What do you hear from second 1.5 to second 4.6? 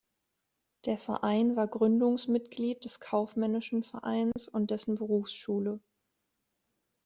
war Gründungsmitglied des Kaufmännischen Vereins